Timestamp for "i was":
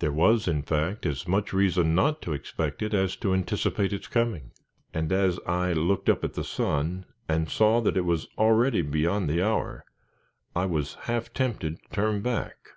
10.56-10.94